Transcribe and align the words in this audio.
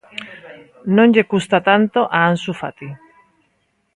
Non 0.95 1.07
lle 1.13 1.23
custa 1.31 1.57
tanto 1.69 1.99
a 2.17 2.17
Ansu 2.31 2.51
Fati. 2.61 2.89